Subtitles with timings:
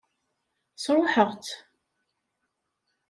[0.83, 1.53] Sṛuḥeɣ-tt.